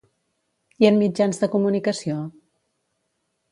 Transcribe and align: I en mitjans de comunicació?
I 0.83 0.87
en 0.89 0.97
mitjans 1.01 1.43
de 1.43 1.51
comunicació? 1.57 2.19